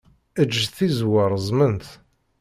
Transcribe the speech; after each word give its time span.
Eǧǧ 0.41 0.61
tizewwa 0.75 1.23
reẓment. 1.31 1.87